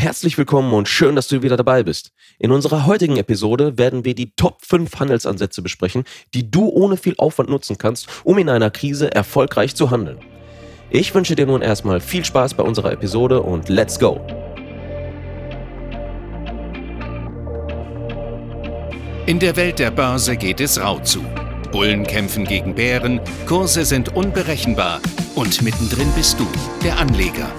[0.00, 2.12] Herzlich willkommen und schön, dass du wieder dabei bist.
[2.38, 7.14] In unserer heutigen Episode werden wir die Top 5 Handelsansätze besprechen, die du ohne viel
[7.18, 10.16] Aufwand nutzen kannst, um in einer Krise erfolgreich zu handeln.
[10.88, 14.18] Ich wünsche dir nun erstmal viel Spaß bei unserer Episode und let's go!
[19.26, 21.22] In der Welt der Börse geht es rau zu.
[21.72, 25.02] Bullen kämpfen gegen Bären, Kurse sind unberechenbar
[25.34, 26.46] und mittendrin bist du,
[26.82, 27.52] der Anleger.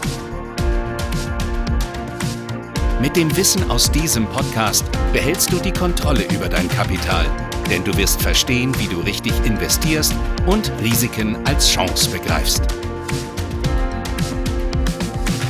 [3.02, 7.26] Mit dem Wissen aus diesem Podcast behältst du die Kontrolle über dein Kapital,
[7.68, 10.14] denn du wirst verstehen, wie du richtig investierst
[10.46, 12.62] und Risiken als Chance begreifst.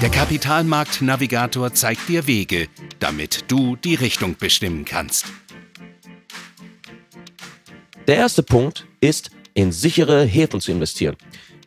[0.01, 2.69] Der Kapitalmarkt-Navigator zeigt dir Wege,
[2.99, 5.25] damit du die Richtung bestimmen kannst.
[8.07, 11.17] Der erste Punkt ist, in sichere Häfen zu investieren.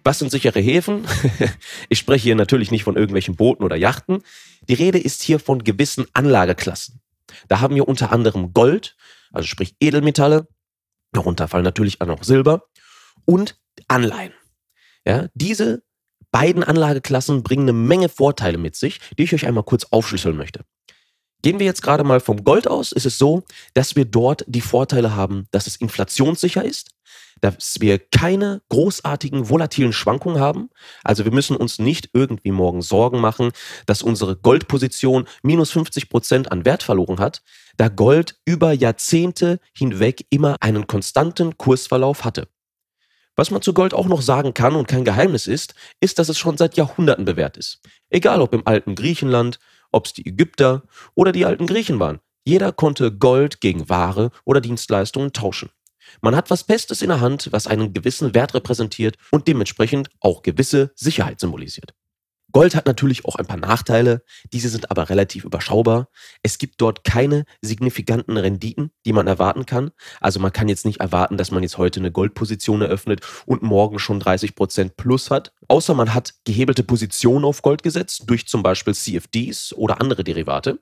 [0.05, 1.07] Was sind sichere Häfen?
[1.89, 4.23] ich spreche hier natürlich nicht von irgendwelchen Booten oder Yachten.
[4.69, 7.01] Die Rede ist hier von gewissen Anlageklassen.
[7.49, 8.97] Da haben wir unter anderem Gold,
[9.33, 10.47] also sprich Edelmetalle,
[11.13, 12.67] darunter fallen natürlich auch noch Silber
[13.25, 14.35] und Anleihen.
[15.07, 15.83] Ja, diese
[16.31, 20.65] beiden Anlageklassen bringen eine Menge Vorteile mit sich, die ich euch einmal kurz aufschlüsseln möchte.
[21.45, 23.43] Gehen wir jetzt gerade mal vom Gold aus, ist es so,
[23.75, 26.93] dass wir dort die Vorteile haben, dass es inflationssicher ist,
[27.43, 30.71] dass wir keine großartigen volatilen Schwankungen haben.
[31.03, 33.51] Also wir müssen uns nicht irgendwie morgen Sorgen machen,
[33.85, 37.43] dass unsere Goldposition minus 50 Prozent an Wert verloren hat,
[37.77, 42.49] da Gold über Jahrzehnte hinweg immer einen konstanten Kursverlauf hatte.
[43.37, 46.39] Was man zu Gold auch noch sagen kann und kein Geheimnis ist, ist, dass es
[46.39, 47.81] schon seit Jahrhunderten bewährt ist.
[48.09, 49.59] Egal ob im alten Griechenland,
[49.95, 50.83] ob es die Ägypter
[51.15, 52.21] oder die alten Griechen waren.
[52.45, 55.71] Jeder konnte Gold gegen Ware oder Dienstleistungen tauschen.
[56.21, 60.43] Man hat was Festes in der Hand, was einen gewissen Wert repräsentiert und dementsprechend auch
[60.43, 61.95] gewisse Sicherheit symbolisiert.
[62.55, 64.23] Gold hat natürlich auch ein paar Nachteile,
[64.53, 66.09] diese sind aber relativ überschaubar.
[66.45, 69.91] Es gibt dort keine signifikanten Renditen, die man erwarten kann.
[70.21, 73.99] Also man kann jetzt nicht erwarten, dass man jetzt heute eine Goldposition eröffnet und morgen
[73.99, 75.53] schon 30% plus hat.
[75.67, 80.79] Außer man hat gehebelte Positionen auf Gold gesetzt, durch zum Beispiel CFDs oder andere Derivate.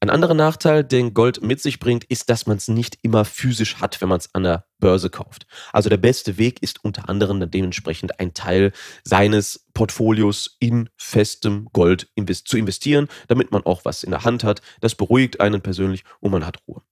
[0.00, 3.76] Ein anderer Nachteil, den Gold mit sich bringt, ist, dass man es nicht immer physisch
[3.76, 5.46] hat, wenn man es an der Börse kauft.
[5.72, 8.70] Also der beste Weg ist unter anderem dementsprechend ein Teil
[9.02, 12.12] seines Portfolios in festem Gold
[12.44, 14.62] zu investieren, damit man auch was in der Hand hat.
[14.80, 16.82] Das beruhigt einen persönlich und man hat Ruhe.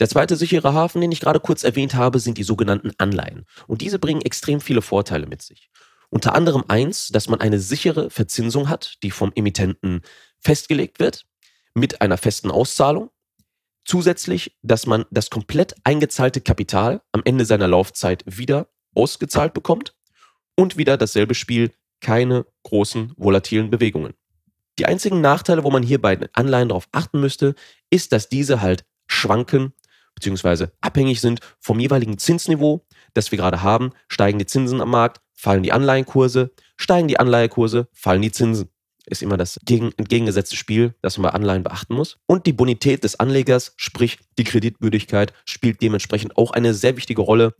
[0.00, 3.46] Der zweite sichere Hafen, den ich gerade kurz erwähnt habe, sind die sogenannten Anleihen.
[3.68, 5.70] Und diese bringen extrem viele Vorteile mit sich.
[6.08, 10.00] Unter anderem eins, dass man eine sichere Verzinsung hat, die vom Emittenten
[10.40, 11.26] festgelegt wird
[11.80, 13.10] mit einer festen Auszahlung.
[13.84, 19.96] Zusätzlich, dass man das komplett eingezahlte Kapital am Ende seiner Laufzeit wieder ausgezahlt bekommt
[20.54, 24.14] und wieder dasselbe Spiel, keine großen volatilen Bewegungen.
[24.78, 27.54] Die einzigen Nachteile, wo man hier bei den Anleihen darauf achten müsste,
[27.90, 29.72] ist, dass diese halt schwanken
[30.14, 30.68] bzw.
[30.80, 33.92] abhängig sind vom jeweiligen Zinsniveau, das wir gerade haben.
[34.08, 38.70] Steigen die Zinsen am Markt, fallen die Anleihenkurse, steigen die Anleihekurse, fallen die Zinsen
[39.06, 42.18] ist immer das gegen, entgegengesetzte Spiel, das man bei Anleihen beachten muss.
[42.26, 47.54] Und die Bonität des Anlegers, sprich die Kreditwürdigkeit, spielt dementsprechend auch eine sehr wichtige Rolle.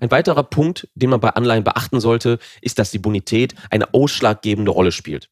[0.00, 4.70] Ein weiterer Punkt, den man bei Anleihen beachten sollte, ist, dass die Bonität eine ausschlaggebende
[4.70, 5.30] Rolle spielt.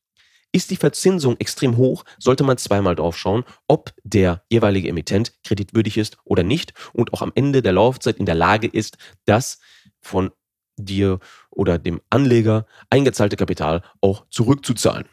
[0.53, 5.99] Ist die Verzinsung extrem hoch, sollte man zweimal drauf schauen, ob der jeweilige Emittent kreditwürdig
[5.99, 9.59] ist oder nicht und auch am Ende der Laufzeit in der Lage ist, das
[10.01, 10.31] von
[10.79, 11.19] dir
[11.51, 15.07] oder dem Anleger eingezahlte Kapital auch zurückzuzahlen.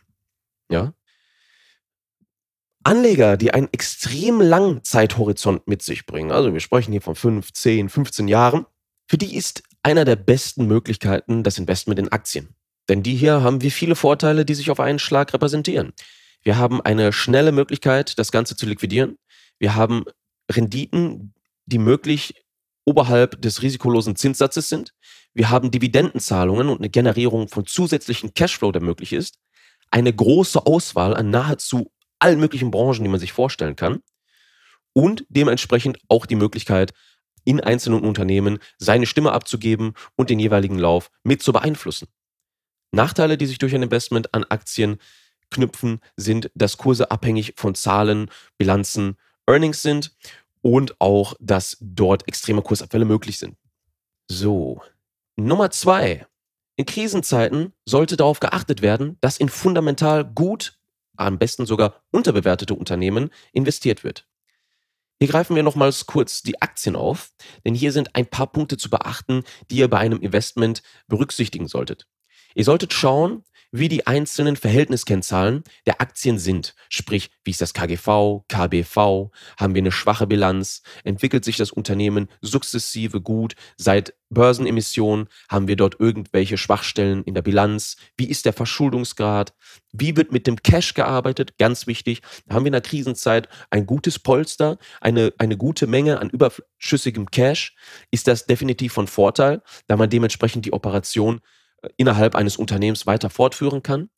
[0.69, 0.94] Ja?
[2.84, 7.53] Anleger, die einen extrem langen Zeithorizont mit sich bringen, also wir sprechen hier von 5,
[7.53, 8.66] 10, 15 Jahren,
[9.07, 12.56] für die ist einer der besten Möglichkeiten das Investment in Aktien.
[12.90, 15.94] Denn die hier haben wir viele Vorteile, die sich auf einen Schlag repräsentieren.
[16.41, 19.18] Wir haben eine schnelle Möglichkeit, das Ganze zu liquidieren.
[19.59, 20.03] Wir haben
[20.51, 21.34] Renditen,
[21.66, 22.45] die möglich
[22.85, 24.94] oberhalb des risikolosen Zinssatzes sind.
[25.34, 29.40] Wir haben Dividendenzahlungen und eine Generierung von zusätzlichen Cashflow, der möglich ist
[29.93, 34.01] eine große Auswahl an nahezu allen möglichen Branchen, die man sich vorstellen kann.
[34.94, 36.94] Und dementsprechend auch die Möglichkeit,
[37.44, 42.07] in einzelnen Unternehmen seine Stimme abzugeben und den jeweiligen Lauf mit zu beeinflussen.
[42.91, 44.97] Nachteile, die sich durch ein Investment an Aktien
[45.51, 50.15] knüpfen, sind, dass Kurse abhängig von Zahlen, Bilanzen, Earnings sind
[50.62, 53.57] und auch, dass dort extreme Kursabfälle möglich sind.
[54.27, 54.81] So,
[55.35, 56.25] Nummer zwei.
[56.75, 60.79] In Krisenzeiten sollte darauf geachtet werden, dass in fundamental gut,
[61.15, 64.27] am besten sogar unterbewertete Unternehmen investiert wird.
[65.19, 67.31] Hier greifen wir nochmals kurz die Aktien auf,
[67.63, 72.07] denn hier sind ein paar Punkte zu beachten, die ihr bei einem Investment berücksichtigen solltet.
[72.55, 73.43] Ihr solltet schauen,
[73.73, 76.75] wie die einzelnen Verhältniskennzahlen der Aktien sind.
[76.89, 82.29] Sprich, wie ist das KGV, KBV, haben wir eine schwache Bilanz, entwickelt sich das Unternehmen
[82.39, 88.53] sukzessive gut, seit Börsenemissionen haben wir dort irgendwelche Schwachstellen in der Bilanz, wie ist der
[88.53, 89.55] Verschuldungsgrad,
[89.91, 94.19] wie wird mit dem Cash gearbeitet, ganz wichtig, haben wir in der Krisenzeit ein gutes
[94.19, 97.75] Polster, eine, eine gute Menge an überschüssigem Cash,
[98.11, 101.41] ist das definitiv von Vorteil, da man dementsprechend die Operation
[101.97, 104.09] innerhalb eines Unternehmens weiter fortführen kann.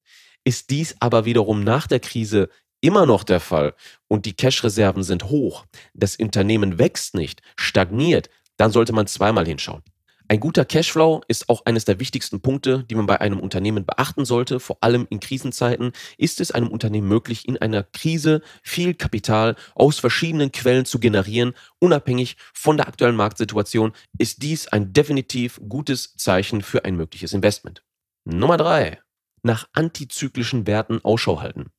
[0.44, 2.50] Ist dies aber wiederum nach der Krise
[2.82, 3.74] immer noch der Fall
[4.08, 9.82] und die Cash-Reserven sind hoch, das Unternehmen wächst nicht, stagniert, dann sollte man zweimal hinschauen.
[10.28, 14.26] Ein guter Cashflow ist auch eines der wichtigsten Punkte, die man bei einem Unternehmen beachten
[14.26, 14.60] sollte.
[14.60, 20.00] Vor allem in Krisenzeiten ist es einem Unternehmen möglich, in einer Krise viel Kapital aus
[20.00, 21.54] verschiedenen Quellen zu generieren.
[21.78, 27.84] Unabhängig von der aktuellen Marktsituation ist dies ein definitiv gutes Zeichen für ein mögliches Investment.
[28.24, 29.00] Nummer drei:
[29.44, 31.70] Nach antizyklischen Werten Ausschau halten.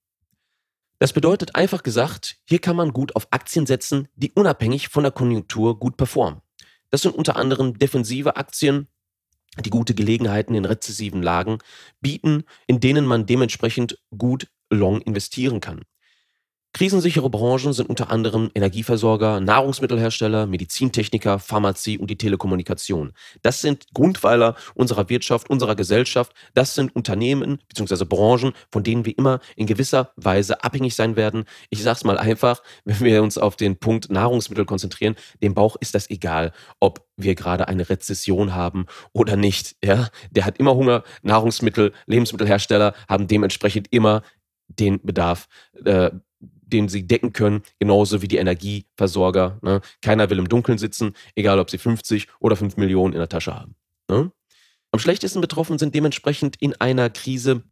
[1.00, 5.12] Das bedeutet einfach gesagt, hier kann man gut auf Aktien setzen, die unabhängig von der
[5.12, 6.40] Konjunktur gut performen.
[6.96, 8.88] Das sind unter anderem defensive Aktien,
[9.62, 11.58] die gute Gelegenheiten in rezessiven Lagen
[12.00, 15.82] bieten, in denen man dementsprechend gut long investieren kann.
[16.76, 23.14] Krisensichere Branchen sind unter anderem Energieversorger, Nahrungsmittelhersteller, Medizintechniker, Pharmazie und die Telekommunikation.
[23.40, 26.34] Das sind Grundpfeiler unserer Wirtschaft, unserer Gesellschaft.
[26.52, 28.04] Das sind Unternehmen bzw.
[28.04, 31.46] Branchen, von denen wir immer in gewisser Weise abhängig sein werden.
[31.70, 35.76] Ich sage es mal einfach, wenn wir uns auf den Punkt Nahrungsmittel konzentrieren, dem Bauch
[35.80, 38.84] ist das egal, ob wir gerade eine Rezession haben
[39.14, 39.76] oder nicht.
[39.82, 40.10] Ja?
[40.30, 41.04] Der hat immer Hunger.
[41.22, 44.20] Nahrungsmittel, Lebensmittelhersteller haben dementsprechend immer
[44.68, 45.48] den Bedarf
[45.84, 46.10] äh,
[46.66, 49.58] den sie decken können, genauso wie die Energieversorger.
[49.62, 49.80] Ne?
[50.02, 53.54] Keiner will im Dunkeln sitzen, egal ob sie 50 oder 5 Millionen in der Tasche
[53.54, 53.74] haben.
[54.08, 54.30] Ne?
[54.92, 57.62] Am schlechtesten betroffen sind dementsprechend in einer Krise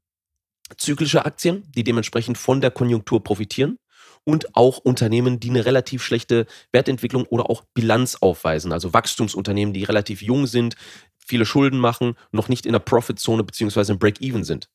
[0.77, 3.79] zyklische Aktien, die dementsprechend von der Konjunktur profitieren
[4.25, 9.85] und auch Unternehmen, die eine relativ schlechte Wertentwicklung oder auch Bilanz aufweisen, also Wachstumsunternehmen, die
[9.85, 10.77] relativ jung sind,
[11.19, 13.93] viele Schulden machen, noch nicht in der Profit-Zone bzw.
[13.93, 14.71] im Break-Even sind.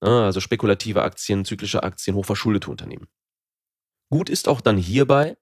[0.00, 0.24] Ne?
[0.24, 3.06] Also spekulative Aktien, zyklische Aktien, hochverschuldete Unternehmen.
[4.10, 5.36] Gut ist auch dann hierbei,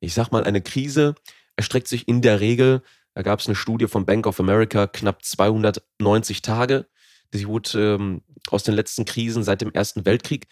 [0.00, 1.14] ich sag mal, eine Krise
[1.56, 2.82] erstreckt sich in der Regel,
[3.14, 6.86] da gab es eine Studie von Bank of America, knapp 290 Tage.
[7.34, 10.46] Die wurde ähm, aus den letzten Krisen seit dem Ersten Weltkrieg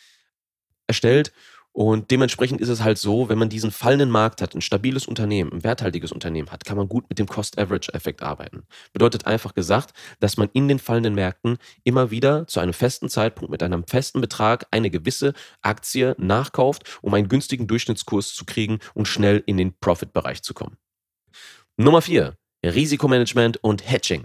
[0.88, 1.32] erstellt
[1.76, 5.52] und dementsprechend ist es halt so, wenn man diesen fallenden Markt hat, ein stabiles Unternehmen,
[5.52, 8.62] ein werthaltiges Unternehmen hat, kann man gut mit dem Cost-Average-Effekt arbeiten.
[8.94, 13.50] Bedeutet einfach gesagt, dass man in den fallenden Märkten immer wieder zu einem festen Zeitpunkt
[13.50, 19.06] mit einem festen Betrag eine gewisse Aktie nachkauft, um einen günstigen Durchschnittskurs zu kriegen und
[19.06, 20.78] schnell in den Profit-Bereich zu kommen.
[21.76, 24.24] Nummer vier: Risikomanagement und Hedging.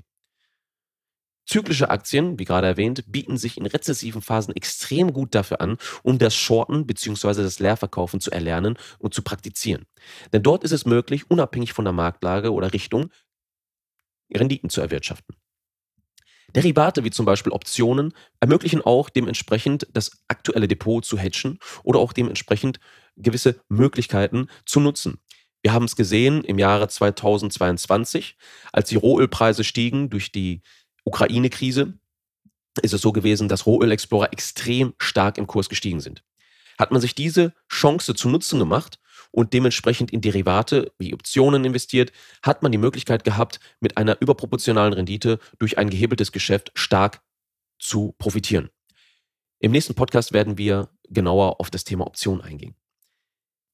[1.46, 6.18] Zyklische Aktien, wie gerade erwähnt, bieten sich in rezessiven Phasen extrem gut dafür an, um
[6.18, 7.42] das Shorten bzw.
[7.42, 9.86] das Leerverkaufen zu erlernen und zu praktizieren.
[10.34, 13.10] Denn dort ist es möglich, unabhängig von der Marktlage oder Richtung
[14.34, 15.36] Renditen zu erwirtschaften.
[16.56, 22.14] Derivate wie zum Beispiel Optionen ermöglichen auch dementsprechend das aktuelle Depot zu hedgen oder auch
[22.14, 22.80] dementsprechend
[23.16, 25.22] gewisse Möglichkeiten zu nutzen.
[25.62, 28.36] Wir haben es gesehen im Jahre 2022,
[28.74, 30.62] als die Rohölpreise stiegen durch die
[31.04, 31.94] Ukraine-Krise
[32.82, 36.24] ist es so gewesen, dass Rohöl-Explorer extrem stark im Kurs gestiegen sind.
[36.78, 39.00] Hat man sich diese Chance zu Nutzen gemacht
[39.32, 42.12] und dementsprechend in Derivate wie Optionen investiert,
[42.44, 47.22] hat man die Möglichkeit gehabt, mit einer überproportionalen Rendite durch ein gehebeltes Geschäft stark
[47.80, 48.70] zu profitieren.
[49.60, 52.76] Im nächsten Podcast werden wir genauer auf das Thema Optionen eingehen.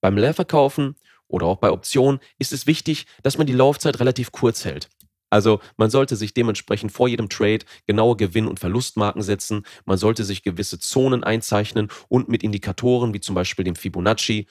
[0.01, 0.95] Beim Leerverkaufen
[1.27, 4.89] oder auch bei Optionen ist es wichtig, dass man die Laufzeit relativ kurz hält.
[5.29, 9.65] Also man sollte sich dementsprechend vor jedem Trade genaue Gewinn- und Verlustmarken setzen.
[9.85, 14.47] Man sollte sich gewisse Zonen einzeichnen und mit Indikatoren wie zum Beispiel dem Fibonacci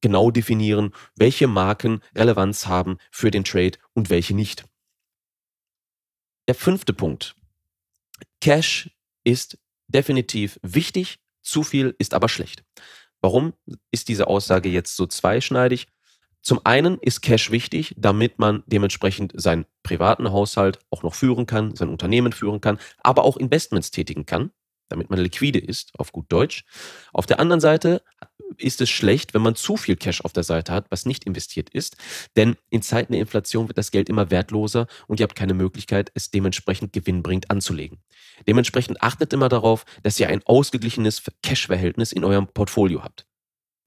[0.00, 4.64] genau definieren, welche Marken Relevanz haben für den Trade und welche nicht.
[6.48, 7.36] Der fünfte Punkt.
[8.40, 8.90] Cash
[9.24, 12.64] ist definitiv wichtig, zu viel ist aber schlecht.
[13.20, 13.52] Warum
[13.90, 15.86] ist diese Aussage jetzt so zweischneidig?
[16.42, 21.76] Zum einen ist Cash wichtig, damit man dementsprechend seinen privaten Haushalt auch noch führen kann,
[21.76, 24.50] sein Unternehmen führen kann, aber auch Investments tätigen kann,
[24.88, 26.64] damit man liquide ist, auf gut Deutsch.
[27.12, 28.02] Auf der anderen Seite
[28.56, 31.70] ist es schlecht, wenn man zu viel Cash auf der Seite hat, was nicht investiert
[31.70, 31.96] ist,
[32.36, 36.10] denn in Zeiten der Inflation wird das Geld immer wertloser und ihr habt keine Möglichkeit,
[36.14, 37.98] es dementsprechend gewinnbringend anzulegen.
[38.46, 43.26] Dementsprechend achtet immer darauf, dass ihr ein ausgeglichenes Cash-Verhältnis in eurem Portfolio habt.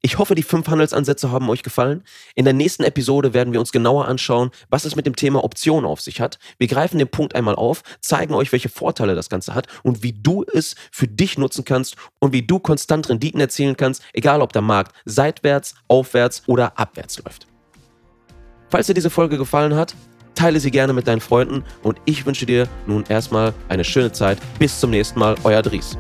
[0.06, 2.04] Ich hoffe, die fünf Handelsansätze haben euch gefallen.
[2.36, 5.86] In der nächsten Episode werden wir uns genauer anschauen, was es mit dem Thema Option
[5.86, 6.40] auf sich hat.
[6.58, 10.12] Wir greifen den Punkt einmal auf, zeigen euch, welche Vorteile das Ganze hat und wie
[10.12, 14.52] du es für dich nutzen kannst und wie du konstant Renditen erzielen kannst, egal ob
[14.52, 17.48] der Markt seitwärts, aufwärts oder abwärts läuft.
[18.70, 19.96] Falls dir diese Folge gefallen hat,
[20.36, 24.38] teile sie gerne mit deinen Freunden und ich wünsche dir nun erstmal eine schöne Zeit.
[24.60, 25.98] Bis zum nächsten Mal, euer Dries.